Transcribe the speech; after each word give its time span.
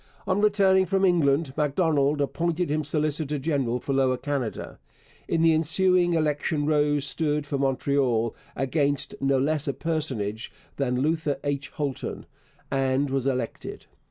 On 0.25 0.41
returning 0.41 0.87
from 0.87 1.05
England 1.05 1.53
Macdonald 1.55 2.21
appointed 2.21 2.71
him 2.71 2.83
solicitor 2.83 3.37
general 3.37 3.79
for 3.79 3.93
Lower 3.93 4.17
Canada. 4.17 4.79
In 5.27 5.43
the 5.43 5.53
ensuing 5.53 6.15
election 6.15 6.65
Rose 6.65 7.05
stood 7.05 7.45
for 7.45 7.59
Montreal, 7.59 8.35
against 8.55 9.13
no 9.21 9.37
less 9.37 9.67
a 9.67 9.73
personage 9.73 10.51
than 10.77 11.01
Luther 11.01 11.37
H. 11.43 11.69
Holton, 11.69 12.25
and 12.71 13.11
was 13.11 13.27
elected. 13.27 13.85